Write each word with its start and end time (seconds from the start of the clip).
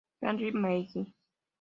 Henry 0.19 0.49
Meiggs 0.49 0.97